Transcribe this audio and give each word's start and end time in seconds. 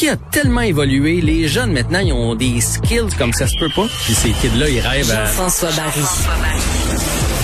hockey 0.00 0.08
a 0.08 0.16
tellement 0.30 0.60
évolué. 0.60 1.20
Les 1.20 1.48
jeunes, 1.48 1.72
maintenant, 1.72 2.00
ils 2.00 2.12
ont 2.12 2.34
des 2.34 2.60
skills 2.60 3.14
comme 3.18 3.32
ça 3.32 3.46
se 3.46 3.56
peut 3.58 3.70
pas. 3.74 3.86
Puis 4.04 4.14
ces 4.14 4.30
kids-là, 4.30 4.68
ils 4.68 4.80
rêvent 4.80 5.10
à... 5.10 5.26
Jean-François 5.26 5.70
Barry. 5.72 6.00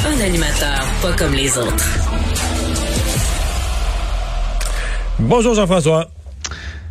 Un 0.07 0.21
animateur 0.25 0.85
pas 1.03 1.13
comme 1.13 1.35
les 1.35 1.57
autres. 1.59 1.85
Bonjour 5.19 5.55
Jean-François. 5.55 6.09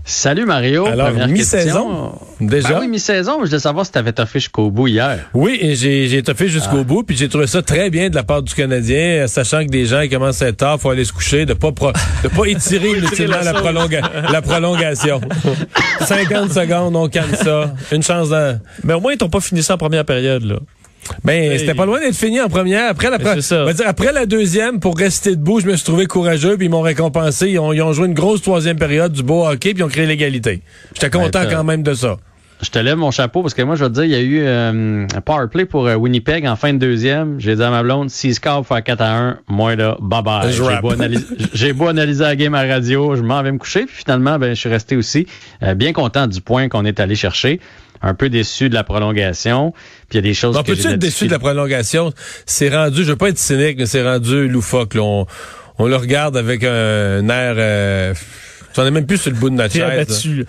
Salut 0.07 0.45
Mario. 0.45 0.85
Alors, 0.85 1.09
mi-saison, 1.27 2.13
déjà? 2.39 2.69
Ben 2.69 2.79
oui, 2.81 2.87
mi-saison. 2.87 3.39
Je 3.41 3.47
voulais 3.47 3.59
savoir 3.59 3.87
si 3.87 3.91
tu 3.91 3.97
avais 3.97 4.13
toffé 4.13 4.39
jusqu'au 4.39 4.69
bout 4.69 4.85
hier. 4.87 5.17
Oui, 5.33 5.59
j'ai 5.73 6.21
toffé 6.21 6.47
jusqu'au 6.47 6.83
bout, 6.83 7.01
puis 7.01 7.17
j'ai 7.17 7.27
trouvé 7.27 7.47
ça 7.47 7.63
très 7.63 7.89
bien 7.89 8.11
de 8.11 8.15
la 8.15 8.21
part 8.23 8.43
du 8.43 8.53
Canadien, 8.53 9.23
euh, 9.23 9.27
sachant 9.27 9.65
que 9.65 9.69
des 9.71 9.85
gens 9.87 10.01
ils 10.01 10.09
commencent 10.11 10.43
à 10.43 10.49
être 10.49 10.57
tard, 10.57 10.79
faut 10.79 10.91
aller 10.91 11.05
se 11.05 11.11
coucher, 11.11 11.47
de 11.47 11.53
pas 11.55 11.71
pro- 11.71 11.91
de 12.23 12.27
pas 12.27 12.45
étirer 12.45 12.89
inutilement 12.99 13.39
la, 13.43 13.53
prolonga- 13.53 14.31
la 14.31 14.41
prolongation. 14.43 15.21
50 16.01 16.51
secondes, 16.51 16.95
on 16.95 17.09
calme 17.09 17.33
ça. 17.33 17.73
Une 17.91 18.03
chance 18.03 18.29
de... 18.29 18.57
Mais 18.83 18.93
au 18.93 18.99
moins, 18.99 19.13
ils 19.13 19.17
t'ont 19.17 19.29
pas 19.29 19.39
fini 19.41 19.63
ça 19.63 19.73
en 19.73 19.77
première 19.77 20.05
période, 20.05 20.43
là. 20.43 20.57
Ben, 21.23 21.57
c'était 21.59 21.73
pas 21.75 21.85
loin 21.85 21.99
d'être 21.99 22.15
fini 22.15 22.41
en 22.41 22.49
première. 22.49 22.89
Après 22.89 23.09
la, 23.09 23.17
Ben, 23.17 23.41
ça. 23.41 23.71
dire, 23.73 23.87
après 23.87 24.11
la 24.11 24.25
deuxième, 24.25 24.79
pour 24.79 24.97
rester 24.97 25.35
debout, 25.35 25.59
je 25.59 25.67
me 25.67 25.75
suis 25.75 25.85
trouvé 25.85 26.05
courageux, 26.07 26.57
puis 26.57 26.65
ils 26.65 26.69
m'ont 26.69 26.81
récompensé. 26.81 27.49
Ils 27.49 27.59
ont, 27.59 27.73
ils 27.73 27.81
ont 27.81 27.93
joué 27.93 28.07
une 28.07 28.13
grosse 28.13 28.41
troisième 28.41 28.77
période 28.77 29.11
du 29.13 29.21
beau 29.23 29.45
hockey, 29.45 29.73
puis 29.73 29.81
ils 29.81 29.83
ont 29.83 29.87
créé 29.87 30.05
l'égalité. 30.05 30.61
J'étais 30.93 31.09
content 31.09 31.25
Ben, 31.25 31.45
t'as- 31.47 31.55
quand 31.55 31.63
même 31.63 31.83
de 31.83 31.93
ça. 31.93 32.17
Je 32.61 32.69
te 32.69 32.79
lève 32.79 32.97
mon 32.97 33.11
chapeau 33.11 33.41
parce 33.41 33.53
que 33.53 33.61
moi, 33.61 33.75
je 33.75 33.83
vais 33.83 33.89
te 33.89 33.95
dire, 33.95 34.05
il 34.05 34.11
y 34.11 34.15
a 34.15 34.21
eu 34.21 34.39
euh, 34.41 35.05
un 35.13 35.21
power 35.21 35.47
play 35.51 35.65
pour 35.65 35.87
euh, 35.87 35.95
Winnipeg 35.95 36.47
en 36.47 36.55
fin 36.55 36.73
de 36.73 36.77
deuxième. 36.77 37.39
J'ai 37.39 37.55
dit 37.55 37.61
à 37.61 37.69
ma 37.69 37.83
blonde, 37.83 38.09
si 38.09 38.33
score 38.33 38.57
pour 38.57 38.67
faire 38.67 38.83
4 38.83 39.01
à 39.01 39.17
1, 39.17 39.39
moi 39.47 39.75
là, 39.75 39.97
bye 39.99 40.23
bye. 40.23 40.51
J'ai 40.51 40.79
beau, 40.81 40.91
analyser, 40.91 41.25
j'ai 41.53 41.73
beau 41.73 41.87
analyser 41.87 42.23
la 42.23 42.35
game 42.37 42.55
à 42.55 42.65
la 42.65 42.75
radio, 42.75 43.15
je 43.15 43.21
m'en 43.21 43.43
vais 43.43 43.51
me 43.51 43.57
coucher. 43.57 43.85
Puis 43.85 43.97
finalement, 43.97 44.39
ben, 44.39 44.55
je 44.55 44.59
suis 44.59 44.69
resté 44.69 44.95
aussi 44.95 45.27
euh, 45.63 45.73
bien 45.73 45.91
content 45.91 46.27
du 46.27 46.39
point 46.39 46.69
qu'on 46.69 46.85
est 46.85 46.99
allé 46.99 47.15
chercher. 47.15 47.59
Un 48.01 48.13
peu 48.13 48.29
déçu 48.29 48.69
de 48.69 48.73
la 48.73 48.83
prolongation. 48.83 49.73
Puis 50.09 50.13
il 50.13 50.15
y 50.15 50.19
a 50.19 50.21
des 50.21 50.33
choses 50.33 50.55
On 50.55 50.63
que 50.63 50.73
j'ai 50.73 50.83
peut-tu 50.83 50.93
être 50.93 50.99
déçu 50.99 51.27
de 51.27 51.31
la 51.31 51.39
prolongation? 51.39 52.13
C'est 52.45 52.69
rendu, 52.69 53.03
je 53.03 53.11
veux 53.11 53.15
pas 53.15 53.29
être 53.29 53.37
cynique, 53.37 53.77
mais 53.79 53.85
c'est 53.85 54.03
rendu 54.03 54.47
loufoque. 54.47 54.93
là. 54.93 55.01
On, 55.01 55.25
on 55.77 55.87
le 55.87 55.95
regarde 55.97 56.37
avec 56.37 56.63
un, 56.63 57.27
air... 57.27 57.55
Euh, 57.57 58.13
on 58.77 58.85
est 58.85 58.91
même 58.91 59.05
plus 59.05 59.17
sur 59.17 59.31
le 59.31 59.37
bout 59.37 59.49
de 59.49 59.55
notre 59.55 59.81
abattu. 59.81 60.45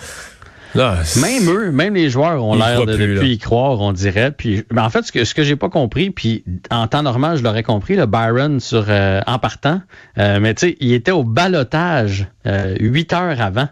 Là. 0.75 0.99
Même 1.21 1.49
eux, 1.51 1.71
même 1.71 1.95
les 1.95 2.11
joueurs 2.11 2.45
ont 2.45 2.55
l'air 2.55 2.85
de 2.85 2.97
ne 2.97 3.19
plus 3.19 3.31
y 3.31 3.39
croire, 3.39 3.81
on 3.81 3.93
dirait. 3.93 4.31
Puis, 4.31 4.65
mais 4.73 4.81
en 4.81 4.91
fait, 4.91 5.03
ce 5.03 5.13
que 5.13 5.25
ce 5.25 5.35
que 5.35 5.43
j'ai 5.43 5.57
pas 5.57 5.69
compris, 5.69 6.11
puis 6.11 6.45
en 6.71 6.87
temps 6.87 7.03
normal, 7.03 7.39
je 7.39 7.43
l'aurais 7.43 7.63
compris, 7.63 7.97
le 7.97 8.07
Byron 8.07 8.61
sur 8.61 8.87
euh, 8.89 9.21
en 9.27 9.39
partant, 9.39 9.81
euh, 10.19 10.39
mais 10.41 10.55
tu 10.55 10.69
sais, 10.69 10.77
il 10.81 10.93
était 10.93 11.13
au 11.13 11.25
balotage 11.25 12.27
euh, 12.47 12.77
huit 12.81 13.13
heures 13.13 13.41
avant. 13.41 13.69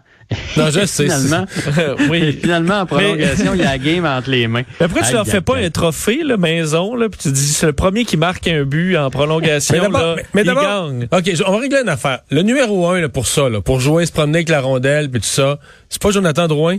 Non, 0.57 0.69
je 0.71 0.85
sais, 0.85 1.03
Finalement, 1.03 1.45
Oui. 2.09 2.39
finalement, 2.41 2.79
en 2.81 2.85
prolongation, 2.85 3.53
il 3.53 3.59
y 3.61 3.63
a 3.63 3.71
la 3.71 3.77
game 3.77 4.05
entre 4.05 4.29
les 4.31 4.47
mains. 4.47 4.63
Mais 4.79 4.87
pourquoi 4.87 5.07
tu 5.07 5.13
leur 5.13 5.27
fais 5.27 5.41
pas 5.41 5.57
un 5.57 5.69
trophée, 5.69 6.23
là, 6.23 6.37
maison, 6.37 6.95
là, 6.95 7.09
puis 7.09 7.19
tu 7.21 7.31
dis, 7.31 7.47
c'est 7.47 7.67
le 7.67 7.73
premier 7.73 8.05
qui 8.05 8.17
marque 8.17 8.47
un 8.47 8.63
but 8.63 8.97
en 8.97 9.09
prolongation, 9.11 9.75
Mais 9.75 9.81
d'abord, 9.81 10.01
là, 10.01 10.15
mais- 10.17 10.25
mais 10.33 10.41
il 10.41 10.53
gagne. 10.55 11.07
OK, 11.11 11.43
on 11.47 11.51
va 11.51 11.59
régler 11.59 11.81
une 11.81 11.89
affaire. 11.89 12.19
Le 12.31 12.41
numéro 12.41 12.87
un 12.87 12.99
là, 13.01 13.09
pour 13.09 13.27
ça, 13.27 13.49
là, 13.49 13.61
pour 13.61 13.79
jouer, 13.79 14.05
se 14.05 14.11
promener 14.11 14.39
avec 14.39 14.49
la 14.49 14.61
rondelle, 14.61 15.09
puis 15.11 15.21
tout 15.21 15.27
ça, 15.27 15.59
c'est 15.89 16.01
pas 16.01 16.09
Jonathan 16.11 16.47
Drouin? 16.47 16.77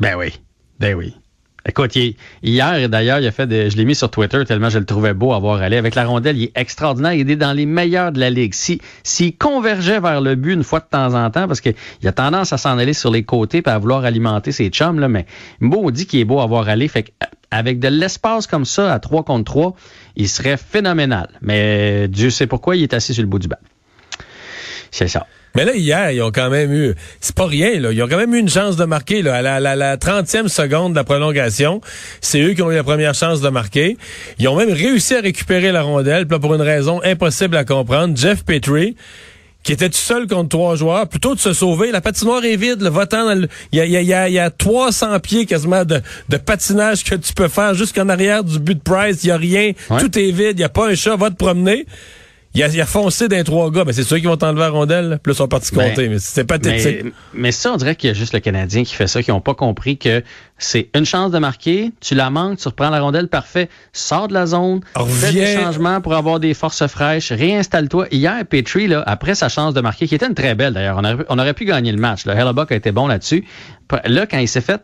Ben 0.00 0.14
oui, 0.16 0.32
ben 0.80 0.94
oui. 0.94 1.14
Écoute, 1.66 1.96
il- 1.96 2.14
hier, 2.42 2.88
d'ailleurs, 2.88 3.18
il 3.18 3.26
a 3.26 3.30
fait 3.32 3.46
des, 3.46 3.68
je 3.68 3.76
l'ai 3.76 3.84
mis 3.84 3.94
sur 3.94 4.10
Twitter 4.10 4.42
tellement 4.46 4.70
je 4.70 4.78
le 4.78 4.86
trouvais 4.86 5.12
beau 5.12 5.32
à 5.34 5.38
voir 5.38 5.60
aller. 5.60 5.76
Avec 5.76 5.94
la 5.96 6.06
rondelle, 6.06 6.38
il 6.38 6.44
est 6.44 6.52
extraordinaire. 6.54 7.12
Il 7.12 7.30
est 7.30 7.36
dans 7.36 7.52
les 7.52 7.66
meilleurs 7.66 8.12
de 8.12 8.20
la 8.20 8.30
ligue. 8.30 8.54
Si, 8.54 8.80
s'il 9.02 9.36
convergeait 9.36 10.00
vers 10.00 10.20
le 10.20 10.34
but 10.34 10.54
une 10.54 10.62
fois 10.62 10.80
de 10.80 10.86
temps 10.90 11.14
en 11.14 11.30
temps, 11.30 11.46
parce 11.46 11.60
qu'il 11.60 11.74
a 12.06 12.12
tendance 12.12 12.52
à 12.52 12.58
s'en 12.58 12.78
aller 12.78 12.94
sur 12.94 13.10
les 13.10 13.22
côtés 13.24 13.62
et 13.64 13.68
à 13.68 13.78
vouloir 13.78 14.04
alimenter 14.04 14.52
ses 14.52 14.68
chums, 14.70 14.98
là, 14.98 15.08
mais 15.08 15.26
beau 15.60 15.90
dit 15.90 16.06
qu'il 16.06 16.20
est 16.20 16.24
beau 16.24 16.40
à 16.40 16.46
voir 16.46 16.68
aller. 16.68 16.88
Fait 16.88 17.02
que, 17.02 17.10
avec 17.50 17.80
de 17.80 17.88
l'espace 17.88 18.46
comme 18.46 18.64
ça, 18.64 18.92
à 18.92 18.98
3 18.98 19.24
contre 19.24 19.44
3, 19.44 19.74
il 20.16 20.28
serait 20.28 20.56
phénoménal. 20.56 21.28
Mais 21.42 22.08
Dieu 22.08 22.30
sait 22.30 22.46
pourquoi 22.46 22.76
il 22.76 22.82
est 22.84 22.94
assis 22.94 23.12
sur 23.14 23.22
le 23.22 23.28
bout 23.28 23.38
du 23.40 23.48
banc. 23.48 23.56
C'est 24.90 25.08
ça. 25.08 25.26
Mais 25.58 25.64
là, 25.64 25.74
hier, 25.74 26.12
ils 26.12 26.22
ont 26.22 26.30
quand 26.30 26.50
même 26.50 26.72
eu, 26.72 26.94
c'est 27.20 27.34
pas 27.34 27.46
rien, 27.46 27.80
là. 27.80 27.90
Ils 27.90 28.00
ont 28.00 28.06
quand 28.06 28.16
même 28.16 28.32
eu 28.32 28.38
une 28.38 28.48
chance 28.48 28.76
de 28.76 28.84
marquer, 28.84 29.22
là. 29.22 29.34
À 29.34 29.42
la, 29.42 29.58
la, 29.58 29.74
la 29.74 29.96
30e 29.96 30.46
seconde 30.46 30.92
de 30.92 30.96
la 30.98 31.02
prolongation, 31.02 31.80
c'est 32.20 32.40
eux 32.40 32.52
qui 32.54 32.62
ont 32.62 32.70
eu 32.70 32.76
la 32.76 32.84
première 32.84 33.14
chance 33.14 33.40
de 33.40 33.48
marquer. 33.48 33.96
Ils 34.38 34.46
ont 34.46 34.54
même 34.54 34.70
réussi 34.72 35.16
à 35.16 35.20
récupérer 35.20 35.72
la 35.72 35.82
rondelle, 35.82 36.26
puis 36.26 36.36
là, 36.36 36.38
pour 36.38 36.54
une 36.54 36.62
raison 36.62 37.00
impossible 37.02 37.56
à 37.56 37.64
comprendre. 37.64 38.16
Jeff 38.16 38.44
Petrie, 38.44 38.94
qui 39.64 39.72
était 39.72 39.88
tout 39.88 39.96
seul 39.98 40.28
contre 40.28 40.50
trois 40.50 40.76
joueurs, 40.76 41.08
plutôt 41.08 41.34
de 41.34 41.40
se 41.40 41.52
sauver. 41.52 41.90
La 41.90 42.00
patinoire 42.00 42.44
est 42.44 42.54
vide, 42.54 42.80
le 42.80 42.88
votant 42.88 43.24
dans 43.26 43.34
le- 43.34 43.48
il 43.72 43.78
y 43.78 43.80
a, 43.80 43.84
il 43.84 43.90
y 43.90 43.96
a, 43.96 44.00
il 44.00 44.06
y 44.06 44.14
a, 44.14 44.28
il 44.28 44.34
y 44.34 44.38
a 44.38 44.50
300 44.50 45.18
pieds 45.18 45.44
quasiment 45.44 45.84
de, 45.84 46.00
de 46.28 46.36
patinage 46.36 47.02
que 47.02 47.16
tu 47.16 47.32
peux 47.34 47.48
faire 47.48 47.74
jusqu'en 47.74 48.08
arrière 48.08 48.44
du 48.44 48.60
but 48.60 48.76
de 48.76 48.80
Price. 48.80 49.24
Il 49.24 49.26
y 49.26 49.30
a 49.32 49.36
rien. 49.36 49.72
Ouais. 49.90 49.98
Tout 50.00 50.16
est 50.18 50.30
vide. 50.30 50.52
Il 50.54 50.60
y 50.60 50.64
a 50.64 50.68
pas 50.68 50.88
un 50.88 50.94
chat. 50.94 51.16
Va 51.16 51.30
te 51.30 51.34
promener. 51.36 51.84
Il 52.58 52.62
a, 52.64 52.68
il 52.68 52.80
a 52.80 52.86
foncé 52.86 53.28
d'un 53.28 53.44
trois 53.44 53.70
gars. 53.70 53.84
Mais 53.86 53.92
c'est 53.92 54.02
ceux 54.02 54.18
qui 54.18 54.26
vont 54.26 54.36
t'enlever 54.36 54.60
la 54.62 54.70
rondelle. 54.70 55.20
ils 55.24 55.34
sont 55.34 55.46
partis 55.46 55.74
Ben, 55.74 55.90
compter. 55.90 56.08
Mais 56.08 56.18
c'est 56.18 56.44
pathétique. 56.44 57.04
Mais, 57.04 57.12
mais 57.34 57.52
ça, 57.52 57.72
on 57.72 57.76
dirait 57.76 57.94
qu'il 57.94 58.08
y 58.08 58.10
a 58.10 58.14
juste 58.14 58.32
le 58.32 58.40
Canadien 58.40 58.82
qui 58.82 58.94
fait 58.94 59.06
ça, 59.06 59.22
qui 59.22 59.30
n'ont 59.30 59.40
pas 59.40 59.54
compris 59.54 59.96
que 59.96 60.22
c'est 60.58 60.88
une 60.94 61.06
chance 61.06 61.30
de 61.30 61.38
marquer, 61.38 61.92
tu 62.00 62.16
la 62.16 62.30
manques, 62.30 62.58
tu 62.58 62.66
reprends 62.66 62.90
la 62.90 63.00
rondelle, 63.00 63.28
parfait, 63.28 63.68
sors 63.92 64.26
de 64.26 64.34
la 64.34 64.46
zone, 64.46 64.80
fais 64.96 65.32
des 65.32 65.44
Reviens. 65.44 65.60
changements 65.62 66.00
pour 66.00 66.14
avoir 66.14 66.40
des 66.40 66.52
forces 66.52 66.84
fraîches, 66.88 67.30
réinstalle-toi. 67.30 68.08
Hier, 68.10 68.44
Petrie, 68.44 68.88
là, 68.88 69.04
après 69.06 69.36
sa 69.36 69.48
chance 69.48 69.72
de 69.72 69.80
marquer, 69.80 70.08
qui 70.08 70.16
était 70.16 70.26
une 70.26 70.34
très 70.34 70.56
belle 70.56 70.74
d'ailleurs, 70.74 70.96
on 70.98 71.04
aurait, 71.04 71.24
on 71.28 71.38
aurait 71.38 71.54
pu 71.54 71.64
gagner 71.64 71.92
le 71.92 71.98
match. 71.98 72.24
Là. 72.26 72.34
Hellebuck 72.34 72.72
a 72.72 72.74
été 72.74 72.90
bon 72.90 73.06
là-dessus. 73.06 73.44
Là, 74.04 74.26
quand 74.26 74.38
il 74.38 74.48
s'est 74.48 74.60
fait 74.60 74.82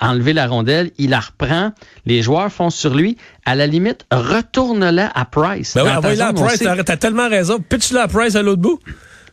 enlever 0.00 0.32
la 0.34 0.46
rondelle, 0.46 0.90
il 0.98 1.10
la 1.10 1.20
reprend, 1.20 1.72
les 2.04 2.20
joueurs 2.22 2.52
font 2.52 2.70
sur 2.70 2.94
lui. 2.94 3.16
À 3.46 3.54
la 3.54 3.68
limite, 3.68 4.04
retourne-la 4.10 5.10
à 5.14 5.24
Price. 5.24 5.74
Ben 5.74 5.84
oui, 5.84 5.90
envoie-la 5.90 6.26
à 6.26 6.32
Price. 6.32 6.64
t'as 6.84 6.96
tellement 6.96 7.28
raison. 7.28 7.60
Pitch-la 7.60 8.02
à 8.02 8.08
Price 8.08 8.34
à 8.34 8.42
l'autre 8.42 8.60
bout. 8.60 8.80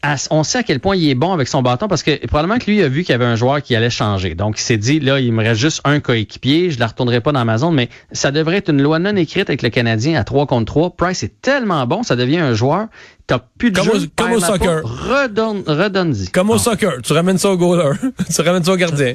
À- 0.03 0.15
on 0.29 0.43
sait 0.43 0.59
à 0.59 0.63
quel 0.63 0.79
point 0.79 0.95
il 0.95 1.09
est 1.09 1.15
bon 1.15 1.31
avec 1.33 1.47
son 1.47 1.61
bâton 1.63 1.87
parce 1.87 2.03
que 2.03 2.25
probablement 2.27 2.59
que 2.59 2.69
lui 2.69 2.83
a 2.83 2.89
vu 2.89 3.03
qu'il 3.03 3.13
y 3.13 3.15
avait 3.15 3.25
un 3.25 3.35
joueur 3.35 3.61
qui 3.63 3.75
allait 3.75 3.89
changer. 3.89 4.35
Donc, 4.35 4.59
il 4.59 4.61
s'est 4.61 4.77
dit, 4.77 4.99
là, 4.99 5.19
il 5.19 5.31
me 5.33 5.43
reste 5.43 5.59
juste 5.61 5.81
un 5.85 5.99
coéquipier, 5.99 6.69
je 6.71 6.79
la 6.79 6.87
retournerai 6.87 7.21
pas 7.21 7.31
dans 7.31 7.43
ma 7.45 7.57
zone, 7.57 7.73
mais 7.73 7.89
ça 8.11 8.31
devrait 8.31 8.57
être 8.57 8.69
une 8.69 8.81
loi 8.81 8.99
non 8.99 9.15
écrite 9.15 9.49
avec 9.49 9.61
le 9.63 9.69
Canadien 9.69 10.19
à 10.19 10.23
3 10.23 10.45
contre 10.45 10.65
3. 10.65 10.95
Price 10.95 11.23
est 11.23 11.41
tellement 11.41 11.87
bon, 11.87 12.03
ça 12.03 12.15
devient 12.15 12.37
un 12.39 12.53
joueur. 12.53 12.87
T'as 13.25 13.39
plus 13.57 13.71
de 13.71 13.77
Comme 13.79 13.85
jeu, 13.85 13.91
au- 14.05 14.21
comme 14.21 14.31
au 14.33 14.39
soccer. 14.41 14.81
Redonne, 14.83 15.63
redonne-y. 15.65 16.27
Comme 16.27 16.49
au 16.49 16.55
Ah. 16.55 16.59
soccer. 16.59 17.01
Tu 17.01 17.13
ramènes 17.13 17.37
ça 17.37 17.49
au 17.49 17.57
goaler. 17.57 17.91
tu 18.35 18.41
ramènes 18.41 18.63
ça 18.65 18.73
au 18.73 18.75
gardien. 18.75 19.13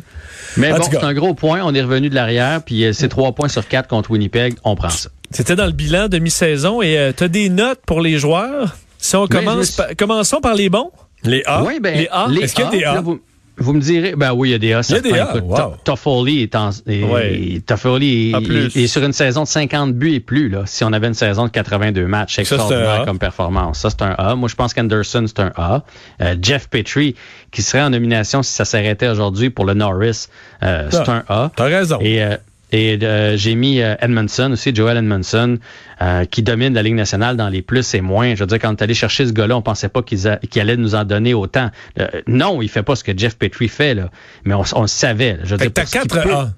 Mais 0.57 0.73
En 0.73 0.79
bon, 0.79 0.85
c'est 0.91 1.05
un 1.05 1.13
gros 1.13 1.35
point. 1.35 1.61
On 1.63 1.75
est 1.75 1.83
revenu 1.83 2.09
de 2.09 2.15
l'arrière, 2.15 2.63
puis 2.65 2.85
euh, 2.87 2.93
c'est 2.95 3.09
3 3.09 3.33
points 3.33 3.49
sur 3.49 3.69
4 3.69 3.87
contre 3.87 4.11
Winnipeg. 4.11 4.55
On 4.65 4.75
prend 4.77 4.89
ça. 4.89 5.11
C'était 5.31 5.57
dans 5.57 5.67
le 5.67 5.73
bilan 5.73 6.09
de 6.09 6.19
mi-saison 6.19 6.81
et 6.81 7.13
tu 7.15 7.23
as 7.25 7.29
des 7.29 7.51
notes 7.51 7.81
pour 7.87 8.01
les 8.01 8.19
joueurs? 8.19 8.75
Si 8.99 9.17
on 9.17 9.27
commence, 9.27 9.71
suis- 9.73 9.97
commençons 9.97 10.41
par 10.41 10.55
les 10.55 10.69
bons. 10.69 10.91
Les 11.25 11.43
A. 11.47 11.63
Oui, 11.65 11.79
ben, 11.81 11.97
les 11.97 12.09
A? 12.11 12.27
Est-ce 12.41 12.55
qu'il 12.55 12.65
y 12.65 12.69
a 12.69 12.71
des 12.71 12.85
A? 12.85 12.95
là, 12.95 13.01
vous, 13.01 13.21
vous 13.61 13.73
me 13.73 13.81
direz, 13.81 14.15
ben 14.15 14.33
oui, 14.35 14.51
il 14.51 14.53
y 14.53 14.55
a 14.55 14.59
des 14.59 14.73
A. 14.73 14.81
Il 14.89 14.95
y 14.95 14.99
a 14.99 15.01
des. 15.01 15.13
A, 15.19 15.29
Écoute, 15.31 15.43
wow. 15.47 15.57
To- 15.57 15.75
Toffoli 15.83 16.43
est, 16.43 16.55
en, 16.55 16.71
est- 16.87 17.03
Ouais. 17.03 17.61
Toffoli 17.67 18.33
est, 18.77 18.87
sur 18.87 19.03
une 19.03 19.13
saison 19.13 19.43
de 19.43 19.49
50 19.49 19.95
buts 19.95 20.15
et 20.15 20.21
plus, 20.21 20.49
là, 20.49 20.63
si 20.67 20.85
on 20.85 20.93
avait 20.93 21.09
une 21.09 21.15
saison 21.15 21.45
de 21.47 21.51
82 21.51 22.07
matchs. 22.07 22.37
C'est 22.37 22.43
extraordinaire 22.43 23.05
comme 23.05 23.19
performance. 23.19 23.81
Ça, 23.81 23.91
c'est 23.91 24.03
un 24.03 24.15
A. 24.17 24.37
Moi, 24.37 24.49
je 24.49 24.55
pense 24.55 24.75
qu'Anderson, 24.75 25.25
c'est 25.27 25.41
un 25.41 25.53
A. 25.57 25.83
Euh, 26.21 26.37
Jeff 26.41 26.69
Petrie, 26.69 27.17
qui 27.51 27.63
serait 27.63 27.83
en 27.83 27.91
nomination 27.91 28.43
si 28.45 28.53
ça 28.53 28.65
s'arrêtait 28.65 29.09
aujourd'hui 29.09 29.51
pour 29.51 29.65
le 29.65 29.75
Norris, 29.75 30.27
euh, 30.63 30.87
c'est 30.93 31.09
un 31.09 31.25
A. 31.29 31.51
T'as 31.57 31.65
raison. 31.65 31.99
Et, 32.01 32.23
euh, 32.23 32.37
et 32.71 32.99
euh, 33.03 33.37
j'ai 33.37 33.55
mis 33.55 33.81
euh, 33.81 33.95
Edmondson 34.01 34.51
aussi, 34.53 34.75
Joel 34.75 34.97
Edmondson, 34.99 35.59
euh, 36.03 36.25
qui 36.27 36.43
domine 36.43 36.75
la 36.75 36.83
Ligue 36.83 36.95
nationale 36.95 37.37
dans 37.37 37.49
les 37.49 37.63
plus 37.63 37.95
et 37.95 38.01
moins. 38.01 38.35
Je 38.35 38.41
veux 38.41 38.47
dire, 38.47 38.59
quand 38.59 38.71
on 38.71 38.77
est 38.77 38.83
allé 38.83 38.95
chercher 38.95 39.27
ce 39.27 39.33
gars-là, 39.33 39.57
on 39.57 39.63
pensait 39.63 39.89
pas 39.89 40.03
qu'il 40.03 40.61
allait 40.61 40.77
nous 40.77 40.95
en 40.95 41.05
donner 41.05 41.35
autant. 41.35 41.71
Euh, 41.99 42.07
non, 42.27 42.61
il 42.63 42.69
fait 42.69 42.83
pas 42.83 42.95
ce 42.97 43.05
que 43.05 43.17
Jeff 43.17 43.37
Petrie 43.39 43.69
fait, 43.69 43.95
là. 43.95 44.11
mais 44.45 44.55
on, 44.55 44.63
on 44.75 44.83
le 44.83 44.87
savait. 44.87 45.33
là. 45.35 45.39
Je 45.45 45.51
veux 45.55 45.59
Fait 45.59 45.65
dire, 45.65 45.69
que 45.69 45.73
t'as 45.73 45.83
pour 45.83 45.89
ce 45.91 45.99
qu'il 45.99 46.09
4 46.09 46.23
peut- 46.23 46.35
A. 46.35 46.53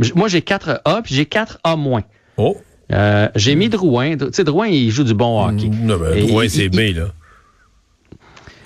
J- 0.00 0.12
Moi, 0.14 0.28
j'ai 0.28 0.42
4 0.42 0.82
A, 0.84 1.00
puis 1.02 1.14
j'ai 1.14 1.26
4 1.26 1.58
A 1.64 1.76
moins. 1.76 2.02
Oh. 2.36 2.56
Euh, 2.92 3.28
j'ai 3.34 3.54
mis 3.56 3.68
Drouin. 3.68 4.16
Tu 4.16 4.26
sais, 4.32 4.44
Drouin, 4.44 4.68
il 4.68 4.90
joue 4.90 5.04
du 5.04 5.14
bon 5.14 5.44
hockey. 5.44 5.68
Non, 5.68 5.98
mais 5.98 6.20
Et 6.20 6.26
Drouin, 6.26 6.48
c'est 6.48 6.68
B, 6.68 6.94
là. 6.96 7.08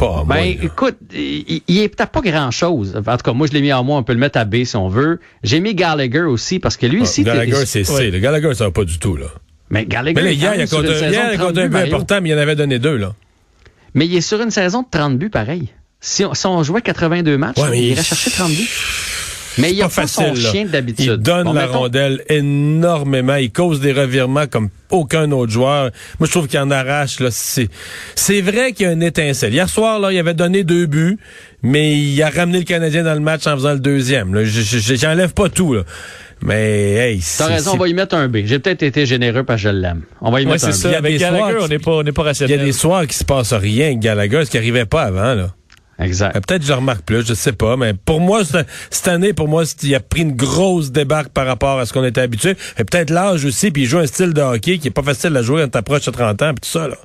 Pas 0.00 0.24
Ben, 0.26 0.56
écoute, 0.62 0.96
il, 1.14 1.60
il 1.68 1.78
est 1.80 1.88
peut-être 1.88 2.10
pas 2.10 2.22
grand-chose. 2.22 2.96
En 2.96 3.16
tout 3.16 3.22
cas, 3.22 3.32
moi, 3.34 3.46
je 3.46 3.52
l'ai 3.52 3.60
mis 3.60 3.72
en 3.72 3.84
moi. 3.84 3.98
On 3.98 4.02
peut 4.02 4.14
le 4.14 4.18
mettre 4.18 4.38
à 4.38 4.44
B 4.46 4.64
si 4.64 4.74
on 4.76 4.88
veut. 4.88 5.20
J'ai 5.42 5.60
mis 5.60 5.74
Gallagher 5.74 6.22
aussi, 6.22 6.58
parce 6.58 6.76
que 6.78 6.86
lui 6.86 7.00
Ah, 7.00 7.02
aussi... 7.02 7.22
Gallagher, 7.22 7.66
c'est 7.66 7.84
C. 7.84 7.92
Ouais. 7.92 8.10
Le 8.10 8.18
Gallagher, 8.18 8.54
ça 8.54 8.64
va 8.64 8.70
pas 8.70 8.84
du 8.84 8.98
tout, 8.98 9.16
là. 9.16 9.26
Mais 9.68 9.84
Gallagher, 9.84 10.14
Mais 10.14 10.22
là, 10.22 10.30
est 10.30 10.34
hier, 10.36 10.50
quand 10.52 10.56
il 10.58 10.62
a 10.62 10.66
compté 10.66 10.88
une 10.88 10.94
saison 10.94 11.10
hier, 11.12 11.28
de 11.28 11.32
il 11.32 11.34
a 11.34 11.38
30 11.38 11.48
compté 11.48 11.60
un 11.60 11.66
peu 11.66 11.72
Mario. 11.72 11.94
important, 11.94 12.20
mais 12.22 12.28
il 12.30 12.34
en 12.34 12.38
avait 12.38 12.56
donné 12.56 12.78
deux, 12.78 12.96
là. 12.96 13.14
Mais 13.94 14.06
il 14.06 14.16
est 14.16 14.20
sur 14.22 14.40
une 14.40 14.50
saison 14.50 14.82
de 14.82 14.86
30 14.90 15.18
buts 15.18 15.30
pareil. 15.30 15.68
Si 16.00 16.24
on, 16.24 16.32
si 16.32 16.46
on 16.46 16.62
jouait 16.62 16.80
82 16.80 17.36
matchs, 17.36 17.58
Ouais, 17.58 17.78
il- 17.78 17.84
irait 17.90 18.02
chercher 18.02 18.30
30 18.30 18.50
buts. 18.52 18.68
Mais 19.58 19.70
il 19.70 19.76
y 19.76 19.82
a 19.82 19.88
pas 19.88 20.02
pas 20.02 20.06
son 20.06 20.22
facile, 20.34 20.46
chien 20.50 20.64
d'habitude. 20.66 21.04
Il 21.04 21.16
donne 21.22 21.44
Bon, 21.44 21.52
la 21.52 21.66
mettons- 21.66 21.78
rondelle 21.80 22.22
énormément. 22.28 23.36
Il 23.36 23.50
cause 23.50 23.80
des 23.80 23.92
revirements 23.92 24.46
comme 24.46 24.68
aucun 24.90 25.30
autre 25.32 25.52
joueur. 25.52 25.90
Moi, 26.18 26.26
je 26.26 26.30
trouve 26.30 26.46
qu'il 26.48 26.58
en 26.60 26.70
arrache. 26.70 27.20
Là. 27.20 27.28
C'est, 27.30 27.68
c'est 28.14 28.40
vrai 28.40 28.72
qu'il 28.72 28.86
y 28.86 28.88
a 28.88 28.92
une 28.92 29.02
étincelle. 29.02 29.52
Hier 29.52 29.68
soir, 29.68 29.98
là, 30.00 30.12
il 30.12 30.18
avait 30.18 30.34
donné 30.34 30.64
deux 30.64 30.86
buts, 30.86 31.18
mais 31.62 31.96
il 31.98 32.22
a 32.22 32.30
ramené 32.30 32.58
le 32.58 32.64
Canadien 32.64 33.02
dans 33.02 33.14
le 33.14 33.20
match 33.20 33.46
en 33.46 33.54
faisant 33.54 33.72
le 33.72 33.80
deuxième. 33.80 34.34
Là. 34.34 34.44
Je- 34.44 34.60
je- 34.60 34.94
J'enlève 34.94 35.32
pas 35.34 35.48
tout. 35.48 35.74
Là. 35.74 35.82
Mais, 36.42 36.92
hey, 36.94 37.18
T'as 37.18 37.22
c'est- 37.22 37.44
raison, 37.44 37.72
on 37.74 37.76
va 37.76 37.88
y 37.88 37.92
mettre 37.94 38.14
un 38.14 38.26
B. 38.28 38.38
J'ai 38.46 38.58
peut-être 38.58 38.82
été 38.82 39.04
généreux 39.04 39.44
parce 39.44 39.62
que 39.62 39.68
je 39.68 39.74
l'aime. 39.74 40.02
On 40.22 40.30
va 40.30 40.40
y 40.40 40.44
Ouais, 40.46 40.52
mettre 40.52 40.64
c'est 40.64 40.70
un 40.70 40.72
ça. 40.72 40.88
Il 40.88 40.92
y 40.92 40.94
a 40.96 41.00
des 41.02 41.18
Gallagher, 41.18 41.38
soirs 41.52 41.62
on 41.64 41.68
n'est 41.68 41.78
pas, 41.78 41.90
on 41.92 42.02
n'est 42.02 42.12
pas 42.12 42.22
Il 42.22 42.24
y 42.24 42.28
rationnel. 42.28 42.60
a 42.60 42.64
des 42.64 42.72
soirs 42.72 43.06
qui 43.06 43.14
se 43.16 43.24
passe 43.24 43.52
rien 43.52 43.86
avec 43.86 43.98
Gallagher, 44.00 44.44
ce 44.46 44.50
qui 44.50 44.56
arrivait 44.56 44.86
pas 44.86 45.02
avant. 45.02 45.34
Là. 45.34 45.54
Exact. 46.00 46.36
Euh, 46.36 46.40
Peut-être 46.40 46.62
que 46.62 46.66
je 46.68 46.72
remarque 46.72 47.02
plus, 47.02 47.26
je 47.26 47.34
sais 47.34 47.52
pas, 47.52 47.76
mais 47.76 47.92
pour 47.94 48.20
moi, 48.20 48.40
cette 48.90 49.08
année, 49.08 49.32
pour 49.32 49.48
moi, 49.48 49.64
il 49.82 49.94
a 49.94 50.00
pris 50.00 50.22
une 50.22 50.34
grosse 50.34 50.90
débarque 50.92 51.28
par 51.30 51.46
rapport 51.46 51.78
à 51.78 51.86
ce 51.86 51.92
qu'on 51.92 52.04
était 52.04 52.20
habitué. 52.22 52.56
Et 52.78 52.84
peut-être 52.84 53.10
l'âge 53.10 53.44
aussi, 53.44 53.70
puis 53.70 53.82
il 53.82 53.86
joue 53.86 53.98
un 53.98 54.06
style 54.06 54.32
de 54.32 54.40
hockey 54.40 54.78
qui 54.78 54.88
est 54.88 54.92
pas 54.92 55.02
facile 55.02 55.36
à 55.36 55.42
jouer 55.42 55.62
quand 55.62 55.68
t'approches 55.68 56.06
de 56.06 56.10
30 56.10 56.42
ans, 56.42 56.52
puis 56.54 56.60
tout 56.62 56.68
ça, 56.78 56.88
là. 56.88 56.96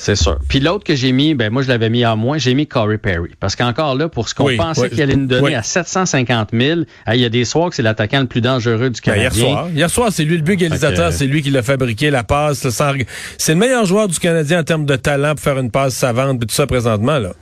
C'est 0.00 0.14
sûr. 0.14 0.38
Puis 0.48 0.60
l'autre 0.60 0.84
que 0.84 0.94
j'ai 0.94 1.10
mis, 1.10 1.34
ben 1.34 1.50
moi 1.52 1.60
je 1.62 1.66
l'avais 1.66 1.90
mis 1.90 2.06
en 2.06 2.16
moins, 2.16 2.38
j'ai 2.38 2.54
mis 2.54 2.68
Corey 2.68 2.98
Perry. 2.98 3.30
Parce 3.40 3.56
qu'encore 3.56 3.96
là, 3.96 4.08
pour 4.08 4.28
ce 4.28 4.34
qu'on 4.36 4.44
Oui, 4.44 4.56
pensait 4.56 4.82
oui. 4.82 4.90
qu'il 4.90 5.02
allait 5.02 5.16
nous 5.16 5.26
donner 5.26 5.42
Oui. 5.42 5.54
à 5.56 5.64
750 5.64 6.50
000, 6.52 6.80
hey, 6.80 6.86
il 7.14 7.20
y 7.20 7.24
a 7.24 7.28
des 7.28 7.44
soirs 7.44 7.68
que 7.70 7.74
c'est 7.74 7.82
l'attaquant 7.82 8.20
le 8.20 8.26
plus 8.28 8.40
dangereux 8.40 8.90
du 8.90 9.00
Ben, 9.04 9.16
hier 9.16 9.32
Canadien. 9.32 9.44
soir. 9.44 9.68
Hier 9.74 9.90
soir, 9.90 10.08
c'est 10.12 10.22
lui 10.22 10.36
le 10.36 10.42
but 10.44 10.52
égalisateur, 10.52 11.06
Fait 11.06 11.12
que- 11.12 11.18
c'est 11.18 11.26
lui 11.26 11.42
qui 11.42 11.50
l'a 11.50 11.64
fabriqué, 11.64 12.10
la 12.10 12.22
passe. 12.22 12.68
sans- 12.68 12.92
C'est 13.38 13.54
le 13.54 13.58
meilleur 13.58 13.86
joueur 13.86 14.06
du 14.06 14.20
Canadien 14.20 14.60
en 14.60 14.62
termes 14.62 14.86
de 14.86 14.94
talent 14.94 15.34
pour 15.34 15.40
faire 15.42 15.58
une 15.58 15.72
passe 15.72 15.94
savante, 15.96 16.38
puis 16.38 16.46
tout 16.46 16.54
ça 16.54 16.68
présentement, 16.68 17.18
là. 17.18 17.32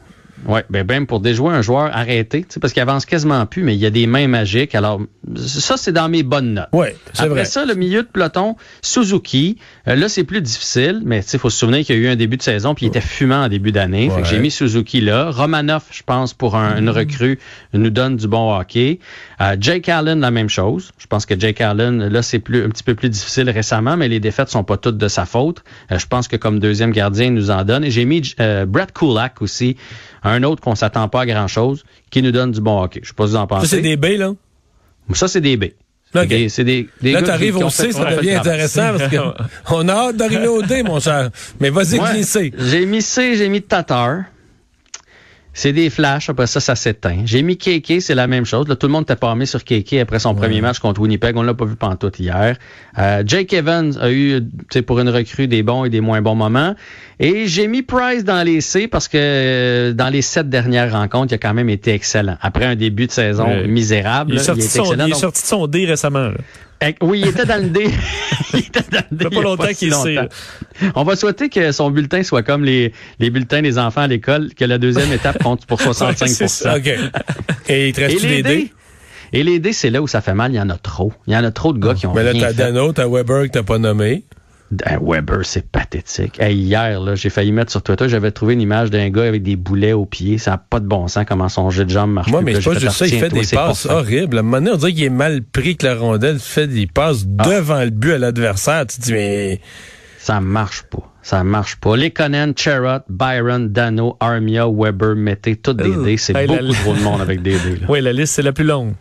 Oui, 0.47 0.61
ben 0.69 0.87
même 0.87 1.07
pour 1.07 1.21
déjouer 1.21 1.55
un 1.55 1.63
joueur 1.63 1.91
arrêté, 1.97 2.43
tu 2.43 2.47
sais, 2.51 2.61
parce 2.61 2.73
qu'il 2.73 2.83
avance 2.83 3.07
quasiment 3.07 3.47
plus, 3.47 3.63
mais 3.63 3.75
il 3.75 3.81
y 3.81 3.87
a 3.87 3.91
des 3.91 4.07
mains 4.07 4.29
magiques. 4.29 4.75
Alors, 4.75 5.01
ça, 5.37 5.77
c'est 5.79 5.93
dans 5.93 6.09
mes 6.11 6.23
bonnes 6.23 6.53
notes. 6.55 6.69
Oui, 6.73 6.89
c'est 7.15 7.23
Après 7.23 7.29
vrai. 7.35 7.45
ça, 7.47 7.65
le 7.65 7.75
milieu 7.75 8.03
de 8.03 8.09
peloton, 8.09 8.55
Suzuki. 8.83 9.59
Euh, 9.89 9.95
là, 9.95 10.09
c'est 10.09 10.25
plus 10.25 10.41
difficile, 10.41 11.03
mais 11.05 11.21
il 11.33 11.39
faut 11.39 11.51
se 11.51 11.59
souvenir 11.59 11.85
qu'il 11.85 11.97
y 11.97 11.99
a 11.99 12.03
eu 12.03 12.09
un 12.09 12.17
début 12.17 12.37
de 12.37 12.43
saison, 12.43 12.75
puis 12.75 12.87
il 12.87 12.89
était 12.89 13.01
fumant 13.01 13.45
en 13.45 13.49
début 13.49 13.73
d'année. 13.73 14.09
Fait 14.11 14.17
que 14.17 14.21
Ouais. 14.23 14.25
j'ai 14.31 14.39
mis 14.39 14.51
Suzuki 14.51 15.01
là. 15.01 15.31
Romanoff, 15.31 15.85
je 15.91 16.03
pense, 16.05 16.35
pour 16.35 16.57
un- 16.57 16.79
une 16.79 16.91
recrue, 16.91 17.39
nous 17.73 17.91
donne 17.91 18.17
du 18.17 18.29
bon 18.29 18.55
hockey. 18.57 19.01
Euh, 19.41 19.57
Jake 19.61 19.89
Allen, 19.89 20.21
la 20.21 20.31
même 20.31 20.49
chose. 20.49 20.93
Je 20.99 21.07
pense 21.07 21.27
que 21.27 21.39
Jake 21.39 21.61
Allen, 21.61 22.09
là, 22.09 22.23
c'est 22.23 22.39
plus 22.39 22.65
un 22.65 22.69
petit 22.69 22.83
peu 22.85 22.95
plus 22.95 23.09
difficile 23.11 23.51
récemment, 23.51 23.97
mais 23.97 24.09
les 24.09 24.21
défaites 24.21 24.49
sont 24.49 24.65
pas 24.65 24.77
toutes 24.77 24.99
de 24.99 25.09
sa 25.09 25.27
faute. 25.27 25.63
Euh, 25.93 25.99
je 25.99 26.07
pense 26.07 26.29
que 26.29 26.37
comme 26.37 26.59
deuxième 26.59 26.91
gardien, 26.93 27.27
il 27.27 27.35
nous 27.35 27.51
en 27.51 27.65
donne. 27.65 27.85
Et 27.85 27.91
j'ai 27.91 28.05
mis 28.05 28.35
euh, 28.41 28.67
Brett 28.67 28.93
Kulak 28.93 29.43
aussi, 29.43 29.77
un 30.23 30.43
autre 30.43 30.61
qu'on 30.63 30.75
s'attend 30.75 31.09
pas 31.09 31.23
à 31.23 31.27
grand-chose, 31.27 31.85
qui 32.11 32.23
nous 32.23 32.33
donne 32.33 32.53
du 32.53 32.61
bon 32.61 32.83
hockey. 32.83 33.01
Je 33.03 33.09
sais 33.09 33.15
pas 33.15 33.25
si 33.27 33.31
vous 33.33 33.37
en 33.37 33.41
Ça, 33.43 33.47
pensez. 33.47 33.67
c'est 33.69 33.81
des 33.83 33.97
B, 33.97 34.05
là? 34.19 34.33
Ça, 35.13 35.29
c'est 35.29 35.41
des 35.41 35.57
B. 35.57 35.65
C'est 36.13 36.21
Ok. 36.23 36.29
des- 36.29 36.49
C'est 36.49 36.65
des, 36.65 36.89
des 37.03 37.13
Là, 37.13 37.23
t'arrives 37.23 37.57
au 37.59 37.69
C, 37.69 37.93
ça 37.93 38.05
devient 38.17 38.35
intéressant 38.35 38.93
parce 38.97 39.11
que 39.11 39.17
on 39.73 39.89
a 39.89 39.93
hâte 39.93 40.17
d'arriver 40.17 40.47
au 40.47 40.63
D, 40.63 40.83
mon 40.83 40.99
cher. 41.01 41.31
Mais 41.61 41.71
vas-y, 41.71 41.99
Ouais. 41.99 42.13
glisser. 42.15 42.53
J'ai 42.59 42.87
mis 42.87 43.03
C, 43.03 43.35
j'ai 43.37 43.49
mis 43.49 43.61
Tatar. 43.63 44.23
C'est 45.59 45.73
des 45.73 45.89
flashs, 45.89 46.29
après 46.29 46.47
ça, 46.47 46.61
ça 46.61 46.75
s'éteint. 46.77 47.23
J'ai 47.25 47.41
mis 47.43 47.57
KK, 47.57 48.03
c'est 48.03 48.15
la 48.15 48.27
même 48.27 48.45
chose. 48.45 48.69
Là, 48.69 48.77
tout 48.77 48.87
le 48.89 48.93
monde 48.93 49.05
était 49.05 49.17
parmé 49.17 49.47
sur 49.47 49.65
KK 49.65 49.95
après 50.03 50.19
son 50.19 50.35
premier 50.35 50.61
match 50.61 50.81
contre 50.81 51.01
Winnipeg. 51.01 51.35
On 51.35 51.43
l'a 51.43 51.55
pas 51.55 51.65
vu 51.65 51.77
pantoute 51.77 52.21
hier. 52.21 52.57
Euh, 52.99 53.23
Jake 53.25 53.55
Evans 53.55 53.97
a 53.99 54.11
eu, 54.11 54.43
tu 54.43 54.49
sais, 54.71 54.83
pour 54.83 55.01
une 55.01 55.09
recrue, 55.09 55.49
des 55.49 55.63
bons 55.63 55.87
et 55.87 55.89
des 55.89 56.03
moins 56.03 56.21
bons 56.21 56.35
moments. 56.35 56.75
Et 57.19 57.47
j'ai 57.47 57.69
mis 57.69 57.81
Price 57.81 58.23
dans 58.23 58.43
les 58.45 58.61
C 58.61 58.87
parce 58.87 59.09
que 59.09 59.17
euh, 59.17 59.93
dans 59.95 60.11
les 60.11 60.21
sept 60.21 60.51
dernières 60.51 60.93
rencontres, 60.93 61.33
il 61.33 61.37
a 61.37 61.39
quand 61.39 61.55
même 61.55 61.71
été 61.71 61.95
excellent. 61.95 62.37
Après 62.43 62.67
un 62.67 62.77
début 62.77 63.07
de 63.07 63.13
saison 63.13 63.47
Ouais. 63.47 63.67
misérable, 63.67 64.33
Il 64.35 64.41
est 64.41 64.43
sorti, 64.43 64.61
il 64.61 64.65
de 64.65 64.67
est 64.67 64.71
son, 64.77 64.83
excellent. 64.83 65.05
il 65.07 65.09
est 65.09 65.13
Donc, 65.13 65.21
sorti 65.23 65.41
de 65.43 65.47
son 65.47 65.67
D 65.67 65.87
récemment. 65.87 66.29
là. 66.29 66.35
Eh, 66.83 66.95
Oui, 67.03 67.21
il 67.21 67.29
était 67.29 67.47
dans 67.47 67.63
le 67.63 67.69
D. 67.69 67.91
il 68.55 68.59
était 68.61 68.81
dans 68.91 69.05
le 69.11 69.17
D. 69.17 69.25
Ça 69.25 69.31
fait 69.31 69.31
pas 69.31 69.31
il 69.31 69.35
y 69.35 69.39
a 69.39 69.43
longtemps 69.43 69.67
si 69.69 69.75
qu'il 69.77 69.91
longtemps. 69.91 70.29
On 70.95 71.05
va 71.05 71.17
souhaiter 71.17 71.49
que 71.49 71.73
son 71.73 71.91
bulletin 71.91 72.23
soit 72.23 72.43
comme 72.43 72.65
les, 72.65 72.93
les 73.19 73.31
bulletins 73.31 73.63
des 73.63 73.79
enfants 73.79 74.03
à 74.03 74.07
l'école, 74.07 74.55
que 74.55 74.65
la 74.65 74.79
deuxième 74.79 75.13
étape 75.13 75.43
compte 75.43 75.67
pour 75.67 75.81
65 75.83 76.29
c'est 76.29 76.49
ça. 76.49 76.77
OK. 76.77 76.91
Et 77.69 77.89
il 77.89 77.95
te 77.95 78.01
reste 78.01 78.23
les 78.23 78.29
des 78.29 78.43
D? 78.43 78.57
D? 78.57 78.73
Et 79.33 79.43
les 79.43 79.59
D, 79.59 79.73
c'est 79.73 79.91
là 79.91 80.01
où 80.03 80.07
ça 80.07 80.21
fait 80.21 80.35
mal. 80.35 80.53
Il 80.53 80.57
y 80.57 80.61
en 80.61 80.71
a 80.71 80.77
trop. 80.77 81.13
Il 81.27 81.33
y 81.33 81.37
en 81.37 81.45
a 81.45 81.51
trop 81.51 81.73
de 81.73 81.79
gars 81.79 81.95
qui 81.95 82.07
ont 82.07 82.15
Mais 82.15 82.23
là, 82.23 82.31
rien 82.31 82.41
t'as. 82.41 82.53
Dano, 82.53 82.93
t'as 82.93 83.09
Weber 83.09 83.45
que 83.45 83.49
t'as 83.49 83.63
pas 83.63 83.79
nommé. 83.79 84.25
Weber, 85.01 85.45
c'est 85.45 85.71
pathétique. 85.71 86.41
Hey, 86.41 86.57
hier, 86.57 87.01
là, 87.01 87.15
j'ai 87.15 87.31
failli 87.31 87.53
mettre 87.53 87.71
sur 87.71 87.83
Twitter, 87.83 88.09
j'avais 88.09 88.33
trouvé 88.33 88.55
une 88.55 88.61
image 88.61 88.91
d'un 88.91 89.09
gars 89.11 89.23
avec 89.25 89.43
des 89.43 89.55
boulets 89.57 89.93
aux 89.93 90.07
pieds. 90.07 90.39
Ça 90.39 90.53
n'a 90.53 90.59
pas 90.59 90.81
de 90.81 90.87
bon 90.87 91.07
sens 91.09 91.25
comment 91.29 91.49
son 91.49 91.71
jet 91.71 91.85
de 91.85 91.91
jambe 91.91 92.11
marche. 92.13 92.31
Moi, 92.31 92.43
mais 92.43 92.53
Là, 92.53 92.61
pas 92.65 92.75
juste 92.75 92.91
ça, 92.91 93.07
il 93.07 93.19
fait 93.19 93.29
des 93.29 93.47
passes 93.47 93.87
horribles. 93.87 94.37
À 94.39 94.41
un 94.41 94.43
moment 94.43 94.59
donné, 94.59 94.71
on 94.73 94.77
dirait 94.77 94.93
qu'il 94.93 95.05
est 95.05 95.09
mal 95.11 95.43
pris 95.43 95.77
que 95.77 95.87
la 95.87 95.95
rondelle 95.95 96.39
fait 96.41 96.67
des 96.67 96.87
passes 96.87 97.25
Ah. 97.39 97.45
devant 97.49 97.83
le 97.85 97.91
but 97.91 98.13
à 98.15 98.19
l'adversaire. 98.19 98.87
Tu 98.87 98.97
te 98.99 99.03
dis, 99.03 99.13
mais 99.13 99.61
Ça 100.19 100.41
marche 100.41 100.83
pas. 100.83 101.13
Ça 101.23 101.45
marche 101.45 101.77
pas. 101.77 101.97
Les 101.97 102.11
Conan, 102.11 102.53
Cherrott, 102.57 103.05
Byron, 103.09 103.69
Dano, 103.69 104.17
Armia, 104.21 104.67
Weber, 104.69 105.15
mettez 105.17 105.55
toutes 105.57 105.77
des 105.79 105.89
Ouh. 105.91 106.05
D. 106.05 106.17
C'est 106.17 106.35
Hey, 106.37 106.47
la- 106.49 106.57
beaucoup 106.59 106.73
trop 106.75 106.95
de 106.95 107.01
monde 107.01 107.21
avec 107.21 107.43
des 107.43 107.53
D. 107.59 107.77
là. 107.81 107.87
Oui, 107.89 108.01
la 108.01 108.13
liste, 108.13 108.35
c'est 108.35 108.43
la 108.43 108.53
plus 108.53 108.65
longue. 108.65 108.95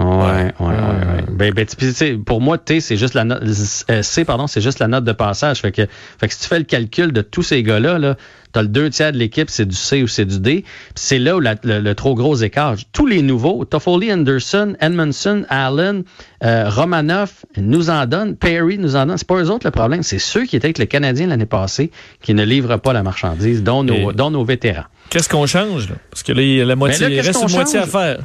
Ouais, 0.00 0.06
ouais, 0.06 0.52
ouais, 0.60 0.66
ouais. 0.68 1.24
Ben, 1.30 1.52
ben, 1.54 1.64
tu- 1.66 1.76
puis, 1.76 1.86
tu 1.88 1.92
sais, 1.94 2.12
pour 2.14 2.40
moi, 2.40 2.58
T, 2.58 2.80
c'est 2.80 2.96
juste 2.96 3.14
la 3.14 3.22
note, 3.24 3.42
euh, 3.90 4.02
C, 4.02 4.24
pardon, 4.24 4.46
c'est 4.48 4.60
juste 4.60 4.80
la 4.80 4.88
note 4.88 5.04
de 5.04 5.12
passage. 5.12 5.60
Fait 5.60 5.70
que, 5.70 5.82
fait 6.18 6.28
que 6.28 6.34
si 6.34 6.40
tu 6.40 6.48
fais 6.48 6.58
le 6.58 6.64
calcul 6.64 7.12
de 7.12 7.22
tous 7.22 7.44
ces 7.44 7.62
gars-là, 7.62 7.98
là, 8.00 8.16
t'as 8.52 8.62
le 8.62 8.68
deux 8.68 8.90
tiers 8.90 9.12
de 9.12 9.18
l'équipe, 9.18 9.48
c'est 9.50 9.66
du 9.66 9.76
C 9.76 10.02
ou 10.02 10.08
c'est 10.08 10.24
du 10.24 10.40
D. 10.40 10.62
Puis 10.62 10.92
c'est 10.96 11.18
là 11.20 11.36
où 11.36 11.40
la- 11.40 11.54
le, 11.62 11.78
le 11.78 11.94
trop 11.94 12.14
gros 12.16 12.34
écart. 12.34 12.74
Tous 12.92 13.06
les 13.06 13.22
nouveaux, 13.22 13.64
Toffoli, 13.64 14.12
Anderson, 14.12 14.74
Edmondson, 14.80 15.44
Allen, 15.48 16.02
euh, 16.42 16.68
Romanoff, 16.68 17.44
nous 17.56 17.88
en 17.90 18.06
donnent, 18.06 18.34
Perry 18.36 18.78
nous 18.78 18.96
en 18.96 19.06
donne. 19.06 19.16
C'est 19.18 19.28
pas 19.28 19.36
eux 19.42 19.50
autres 19.50 19.66
le 19.66 19.70
problème, 19.70 20.02
c'est 20.02 20.18
ceux 20.18 20.44
qui 20.44 20.56
étaient 20.56 20.66
avec 20.66 20.78
le 20.78 20.86
Canadien 20.86 21.28
l'année 21.28 21.46
passée 21.46 21.92
qui 22.20 22.34
ne 22.34 22.44
livrent 22.44 22.78
pas 22.80 22.92
la 22.92 23.04
marchandise, 23.04 23.62
dont 23.62 23.84
nos, 23.84 24.10
Et- 24.10 24.14
dont 24.14 24.30
nos 24.32 24.44
vétérans. 24.44 24.84
Qu'est-ce 25.10 25.28
qu'on 25.28 25.46
change? 25.46 25.88
Là? 25.88 25.94
Parce 26.10 26.24
que 26.24 26.32
là, 26.32 26.42
il 26.42 26.54
y 26.56 26.60
a 26.60 26.64
la 26.64 26.74
moitié, 26.74 27.06
Ben 27.06 27.10
là, 27.10 27.14
il 27.22 27.26
reste 27.26 27.48
moitié 27.54 27.78
à 27.78 27.86
faire. 27.86 28.18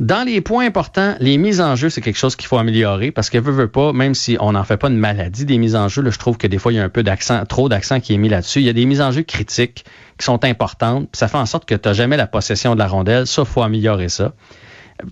Dans 0.00 0.26
les 0.26 0.40
points 0.40 0.66
importants, 0.66 1.14
les 1.20 1.38
mises 1.38 1.60
en 1.60 1.76
jeu, 1.76 1.90
c'est 1.90 2.00
quelque 2.00 2.18
chose 2.18 2.36
qu'il 2.36 2.46
faut 2.46 2.58
améliorer 2.58 3.10
parce 3.10 3.30
que 3.30 3.38
veut, 3.38 3.52
veut 3.52 3.68
pas, 3.68 3.92
même 3.92 4.14
si 4.14 4.36
on 4.40 4.52
n'en 4.52 4.64
fait 4.64 4.76
pas 4.76 4.88
une 4.88 4.96
maladie 4.96 5.44
des 5.44 5.58
mises 5.58 5.76
en 5.76 5.88
jeu, 5.88 6.02
je 6.10 6.18
trouve 6.18 6.36
que 6.36 6.46
des 6.46 6.58
fois, 6.58 6.72
il 6.72 6.76
y 6.76 6.78
a 6.78 6.84
un 6.84 6.88
peu 6.88 7.02
d'accent, 7.02 7.44
trop 7.46 7.68
d'accent 7.68 8.00
qui 8.00 8.14
est 8.14 8.18
mis 8.18 8.28
là-dessus. 8.28 8.60
Il 8.60 8.66
y 8.66 8.68
a 8.68 8.72
des 8.72 8.86
mises 8.86 9.00
en 9.00 9.12
jeu 9.12 9.22
critiques 9.22 9.84
qui 10.18 10.24
sont 10.24 10.44
importantes, 10.44 11.08
ça 11.12 11.28
fait 11.28 11.38
en 11.38 11.46
sorte 11.46 11.64
que 11.64 11.74
tu 11.74 11.88
n'as 11.88 11.94
jamais 11.94 12.16
la 12.16 12.26
possession 12.26 12.74
de 12.74 12.78
la 12.78 12.86
rondelle. 12.86 13.26
Ça, 13.26 13.44
faut 13.44 13.62
améliorer 13.62 14.08
ça. 14.08 14.32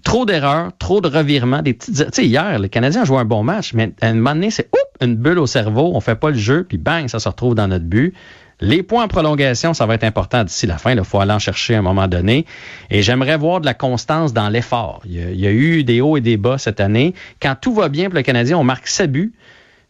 Trop 0.04 0.24
d'erreurs, 0.24 0.70
trop 0.78 1.00
de 1.00 1.08
revirements, 1.08 1.62
des 1.62 1.74
petites. 1.74 1.96
Tu 1.96 2.04
sais, 2.12 2.26
hier, 2.26 2.58
les 2.58 2.68
Canadiens 2.68 3.04
joué 3.04 3.18
un 3.18 3.24
bon 3.24 3.42
match, 3.42 3.72
mais 3.74 3.92
à 4.00 4.08
un 4.08 4.14
moment 4.14 4.34
donné, 4.34 4.50
c'est 4.50 4.70
une 5.00 5.16
bulle 5.16 5.38
au 5.38 5.46
cerveau, 5.46 5.92
on 5.94 6.00
fait 6.00 6.14
pas 6.14 6.30
le 6.30 6.36
jeu, 6.36 6.64
puis 6.68 6.78
bang, 6.78 7.08
ça 7.08 7.18
se 7.18 7.28
retrouve 7.28 7.54
dans 7.54 7.66
notre 7.66 7.86
but. 7.86 8.14
Les 8.62 8.82
points 8.82 9.04
en 9.04 9.08
prolongation, 9.08 9.72
ça 9.72 9.86
va 9.86 9.94
être 9.94 10.04
important 10.04 10.44
d'ici 10.44 10.66
la 10.66 10.76
fin. 10.78 10.92
Il 10.92 11.02
faut 11.04 11.18
aller 11.20 11.32
en 11.32 11.38
chercher 11.38 11.74
à 11.74 11.78
un 11.78 11.82
moment 11.82 12.08
donné. 12.08 12.44
Et 12.90 13.02
j'aimerais 13.02 13.36
voir 13.38 13.60
de 13.60 13.66
la 13.66 13.74
constance 13.74 14.32
dans 14.34 14.48
l'effort. 14.50 15.00
Il, 15.06 15.12
y 15.16 15.22
a- 15.22 15.30
il 15.30 15.40
y 15.40 15.46
a 15.46 15.50
eu 15.50 15.82
des 15.82 16.00
hauts 16.00 16.16
et 16.16 16.20
des 16.20 16.36
bas 16.36 16.58
cette 16.58 16.80
année. 16.80 17.14
Quand 17.40 17.56
tout 17.58 17.72
va 17.72 17.88
bien 17.88 18.06
pour 18.10 18.16
le 18.16 18.22
Canadien, 18.22 18.58
on 18.58 18.64
marque 18.64 18.86
7 18.86 19.10
buts. 19.10 19.32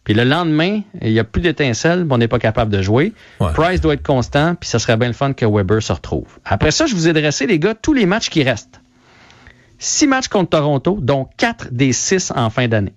Puis 0.03 0.13
le 0.15 0.23
lendemain, 0.23 0.81
il 1.01 1.11
n'y 1.11 1.19
a 1.19 1.23
plus 1.23 1.41
d'étincelles, 1.41 1.99
puis 2.05 2.07
on 2.11 2.17
n'est 2.17 2.27
pas 2.27 2.39
capable 2.39 2.71
de 2.71 2.81
jouer. 2.81 3.13
Ouais. 3.39 3.51
Price 3.53 3.81
doit 3.81 3.93
être 3.93 4.01
constant, 4.05 4.55
puis 4.55 4.67
ça 4.67 4.79
serait 4.79 4.97
bien 4.97 5.07
le 5.09 5.13
fun 5.13 5.33
que 5.33 5.45
Weber 5.45 5.83
se 5.83 5.93
retrouve. 5.93 6.39
Après 6.43 6.71
ça, 6.71 6.87
je 6.87 6.95
vous 6.95 7.07
ai 7.07 7.13
dressé, 7.13 7.45
les 7.45 7.59
gars, 7.59 7.75
tous 7.75 7.93
les 7.93 8.05
matchs 8.07 8.29
qui 8.29 8.41
restent. 8.41 8.81
Six 9.77 10.07
matchs 10.07 10.27
contre 10.27 10.49
Toronto, 10.51 10.97
dont 11.01 11.27
quatre 11.37 11.67
des 11.71 11.91
six 11.93 12.31
en 12.35 12.49
fin 12.49 12.67
d'année. 12.67 12.93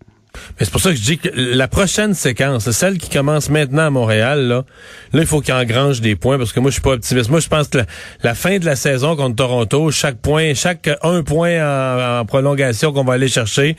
Mais 0.58 0.64
c'est 0.64 0.70
pour 0.70 0.80
ça 0.80 0.90
que 0.90 0.96
je 0.96 1.02
dis 1.02 1.18
que 1.18 1.28
la 1.34 1.68
prochaine 1.68 2.14
séquence, 2.14 2.70
celle 2.70 2.98
qui 2.98 3.10
commence 3.10 3.50
maintenant 3.50 3.86
à 3.86 3.90
Montréal, 3.90 4.46
là, 4.46 4.64
là 5.12 5.20
il 5.20 5.26
faut 5.26 5.40
qu'il 5.40 5.54
engrange 5.54 6.00
des 6.00 6.16
points 6.16 6.38
parce 6.38 6.52
que 6.52 6.60
moi, 6.60 6.70
je 6.70 6.74
suis 6.74 6.82
pas 6.82 6.92
optimiste. 6.92 7.30
Moi, 7.30 7.40
je 7.40 7.48
pense 7.48 7.68
que 7.68 7.78
la, 8.22 8.34
fin 8.34 8.58
de 8.58 8.64
la 8.64 8.76
saison 8.76 9.16
contre 9.16 9.36
Toronto, 9.36 9.90
chaque 9.90 10.18
point, 10.18 10.54
chaque 10.54 10.90
un 11.02 11.22
point 11.22 12.20
en, 12.20 12.24
prolongation 12.24 12.92
qu'on 12.92 13.04
va 13.04 13.14
aller 13.14 13.28
chercher, 13.28 13.76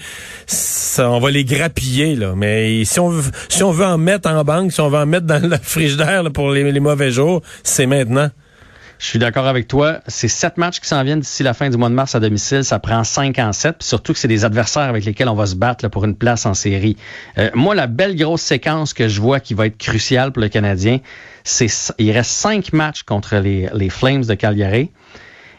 ça, 0.48 1.10
on 1.10 1.20
va 1.20 1.32
les 1.32 1.46
grappiller, 1.46 2.16
là. 2.16 2.34
Mais 2.36 2.86
si 2.86 3.00
on, 3.00 3.10
veut, 3.10 3.32
si 3.50 3.64
on 3.64 3.72
veut 3.72 3.86
en 3.86 3.98
mettre 3.98 4.30
en 4.30 4.44
banque, 4.44 4.72
si 4.72 4.82
on 4.82 4.90
veut 4.90 5.00
en 5.00 5.06
mettre 5.06 5.26
dans 5.26 5.42
le 5.42 5.58
frigidaire 5.62 6.24
là, 6.24 6.30
pour 6.30 6.52
les 6.52 6.80
mauvais 6.80 7.12
jours, 7.12 7.42
c'est 7.64 7.86
maintenant. 7.86 8.30
Je 8.98 9.08
suis 9.08 9.20
d'accord 9.20 9.48
avec 9.48 9.68
toi. 9.68 10.00
C'est 10.08 10.28
sept 10.28 10.58
matchs 10.58 10.80
qui 10.80 10.88
s'en 10.88 11.04
viennent 11.04 11.20
d'ici 11.20 11.44
la 11.44 11.54
fin 11.54 11.70
du 11.70 11.78
mois 11.78 11.90
de 11.90 11.94
mars 11.94 12.16
à 12.16 12.20
domicile. 12.20 12.64
Ça 12.64 12.80
prend 12.80 13.04
cinq 13.04 13.40
en 13.40 13.52
sept. 13.52 13.78
Puis 13.80 13.88
surtout 13.88 14.14
que 14.14 14.20
c'est 14.20 14.28
des 14.28 14.46
adversaires 14.46 14.84
avec 14.84 15.06
lesquels 15.06 15.28
on 15.28 15.36
va 15.36 15.46
se 15.46 15.56
battre 15.56 15.88
pour 15.90 16.06
une 16.06 16.16
place 16.16 16.46
en 16.46 16.54
série. 16.54 16.96
Euh, 17.38 17.50
moi, 17.54 17.76
la 17.76 17.88
belle 17.88 18.16
grosse 18.16 18.42
séquence 18.42 18.94
que 18.94 19.08
je 19.08 19.20
vois 19.20 19.40
qui 19.40 19.54
va 19.54 19.68
être 19.68 19.78
cruciale 19.78 20.32
pour 20.32 20.42
le 20.42 20.50
Canadien, 20.50 21.00
c'est 21.44 21.68
il 21.98 22.12
reste 22.12 22.32
cinq 22.32 22.74
matchs 22.74 23.04
contre 23.04 23.36
les, 23.36 23.70
les 23.74 23.90
Flames 23.90 24.24
de 24.24 24.34
Calgary. 24.34 24.92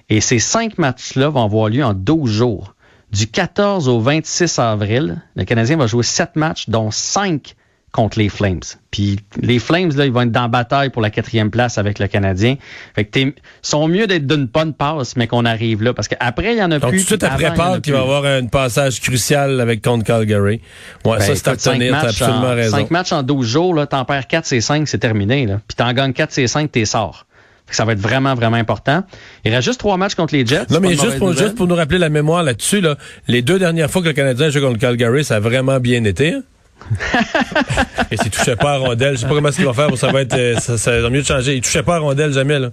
Et 0.09 0.21
ces 0.21 0.39
cinq 0.39 0.79
matchs-là 0.79 1.29
vont 1.29 1.45
avoir 1.45 1.69
lieu 1.69 1.85
en 1.85 1.93
12 1.93 2.31
jours. 2.31 2.75
Du 3.13 3.27
14 3.27 3.89
au 3.89 4.01
26 4.01 4.59
avril, 4.59 5.23
le 5.37 5.45
Canadien 5.45 5.77
va 5.77 5.87
jouer 5.87 6.03
sept 6.03 6.37
matchs, 6.37 6.69
dont 6.69 6.91
cinq 6.91 7.55
contre 7.97 8.19
les 8.19 8.29
Flames. 8.29 8.61
Puis 8.93 9.19
les 9.41 9.59
Flames, 9.59 9.91
là, 9.97 10.05
ils 10.07 10.13
vont 10.13 10.21
être 10.23 10.31
dans 10.31 10.43
la 10.43 10.49
bataille 10.49 10.91
pour 10.91 11.03
la 11.03 11.11
quatrième 11.11 11.51
place 11.51 11.79
avec 11.79 11.99
le 11.99 12.07
Canadien. 12.07 12.57
Fait 12.95 13.05
que 13.05 13.33
sont 13.63 13.89
mieux 13.89 14.07
d'être 14.07 14.27
d'une 14.27 14.45
bonne 14.45 14.75
passe, 14.75 15.17
mais 15.17 15.27
qu'on 15.27 15.45
arrive 15.47 15.83
là. 15.83 15.95
Parce 15.95 16.07
qu'après, 16.07 16.53
il 16.55 16.59
y 16.59 16.63
en 16.63 16.71
a 16.71 16.79
Donc, 16.79 16.91
plus. 16.91 16.99
tout 17.01 17.05
de 17.05 17.09
suite 17.09 17.25
après 17.25 17.55
Pâques, 17.55 17.87
il 17.87 17.93
va 17.95 17.99
y 17.99 18.03
avoir 18.03 18.25
un 18.25 18.47
passage 18.47 19.01
crucial 19.01 19.61
avec 19.61 19.83
contre 19.83 20.05
Calgary. 20.05 20.61
Ouais, 21.05 21.19
Ben, 21.19 21.21
ça, 21.21 21.35
c'est 21.35 21.49
à 21.49 21.53
retenir. 21.53 21.93
T'as 22.01 22.09
absolument 22.09 22.39
en- 22.43 22.55
raison. 22.55 22.77
Cinq 22.77 22.91
matchs 22.91 23.13
en 23.13 23.23
12 23.23 23.47
jours, 23.47 23.75
là, 23.75 23.87
t'en 23.87 24.05
perds 24.05 24.27
4 24.29 24.47
c'est 24.47 24.61
5, 24.61 24.87
c'est 24.87 24.99
terminé. 24.99 25.47
Là. 25.47 25.61
Puis 25.67 25.75
t'en 25.77 25.93
gagnes 25.93 26.13
4 26.13 26.31
c'est 26.33 26.47
5, 26.47 26.71
t'es 26.71 26.85
sort. 26.85 27.27
Ça 27.69 27.85
va 27.85 27.95
être 27.95 27.99
vraiment, 27.99 28.35
vraiment 28.37 28.59
important. 28.59 29.03
Il 29.45 29.53
reste 29.53 29.65
juste 29.67 29.81
trois 29.81 29.97
matchs 29.97 30.15
contre 30.15 30.35
les 30.35 30.47
Jets. 30.47 30.67
Non, 30.71 30.79
mais 30.79 30.91
juste 30.93 31.19
pour, 31.19 31.31
nouvelle. 31.31 31.43
juste 31.45 31.57
pour 31.57 31.67
nous 31.67 31.75
rappeler 31.75 31.99
la 31.99 32.11
mémoire 32.11 32.45
là-dessus, 32.45 32.81
là, 32.81 32.97
les 33.27 33.43
deux 33.43 33.59
dernières 33.59 33.91
fois 33.91 34.03
que 34.03 34.07
le 34.07 34.13
Canadien 34.13 34.47
a 34.47 34.51
joué 34.51 34.61
contre 34.63 34.79
Calgary, 34.79 35.25
ça 35.25 35.37
a 35.37 35.41
vraiment 35.41 35.81
bien 35.81 36.05
été. 36.05 36.37
Et 38.11 38.17
s'il 38.17 38.31
touchait 38.31 38.57
pas 38.57 38.73
à 38.75 38.77
rondelle, 38.79 39.17
je 39.17 39.21
sais 39.23 39.27
pas 39.29 39.35
comment 39.35 39.51
qu'il 39.51 39.65
va 39.65 39.73
faire, 39.73 39.91
mais 39.91 39.97
ça 39.97 40.11
va 40.13 40.23
être, 40.23 40.35
euh, 40.37 40.57
ça, 40.59 40.79
ça 40.79 41.01
va 41.01 41.11
mieux 41.11 41.23
de 41.23 41.27
changer. 41.27 41.57
Il 41.57 41.61
touchait 41.63 41.83
pas 41.83 41.97
à 41.97 41.99
rondelle 41.99 42.33
jamais, 42.33 42.59
là. 42.59 42.71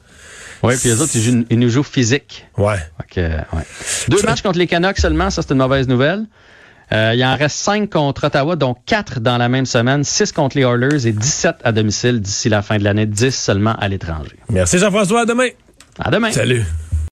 Oui, 0.61 0.75
puis 0.79 0.89
les 0.89 1.01
autres, 1.01 1.11
ils, 1.15 1.21
jouent- 1.21 1.45
ils 1.49 1.59
nous 1.59 1.69
jouent 1.69 1.83
physique. 1.83 2.45
Ouais. 2.57 2.75
Ouais. 3.17 3.39
Deux 4.07 4.21
matchs 4.23 4.41
contre 4.41 4.57
les 4.59 4.67
Canucks 4.67 4.97
seulement, 4.99 5.29
ça 5.29 5.41
c'est 5.41 5.51
une 5.51 5.57
mauvaise 5.59 5.87
nouvelle. 5.87 6.23
Euh, 6.91 7.13
il 7.15 7.23
en 7.25 7.35
reste 7.35 7.57
5 7.57 7.89
contre 7.89 8.25
Ottawa, 8.25 8.55
dont 8.55 8.75
4 8.85 9.19
dans 9.19 9.37
la 9.37 9.49
même 9.49 9.65
semaine, 9.65 10.03
6 10.03 10.31
contre 10.31 10.57
les 10.57 10.63
Oilers 10.63 11.07
et 11.07 11.11
17 11.11 11.55
à 11.63 11.71
domicile 11.71 12.21
d'ici 12.21 12.49
la 12.49 12.61
fin 12.61 12.77
de 12.77 12.83
l'année, 12.83 13.05
10 13.05 13.31
seulement 13.35 13.75
à 13.75 13.87
l'étranger. 13.87 14.37
Merci 14.49 14.77
Jean-François, 14.77 15.21
à 15.21 15.25
demain. 15.25 15.47
À 15.99 16.11
demain. 16.11 16.31
Salut. 16.31 16.63